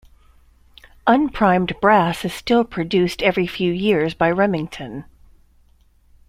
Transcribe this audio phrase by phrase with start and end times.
[1.05, 5.05] Unprimed brass is still produced every few years by Remington.